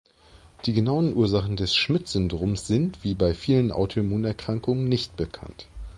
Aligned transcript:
Die 0.65 0.73
genauen 0.73 1.15
Ursachen 1.15 1.57
des 1.57 1.75
Schmidt-Syndroms 1.75 2.65
sind, 2.65 3.03
wie 3.03 3.13
bei 3.13 3.35
vielen 3.35 3.71
Autoimmunerkrankungen, 3.71 4.85
nicht 4.85 5.15
bekannt. 5.15 5.67